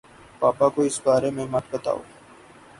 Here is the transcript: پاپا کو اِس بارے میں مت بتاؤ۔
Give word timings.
پاپا 0.39 0.67
کو 0.73 0.79
اِس 0.87 0.97
بارے 1.05 1.29
میں 1.35 1.45
مت 1.51 1.65
بتاؤ۔ 1.71 1.99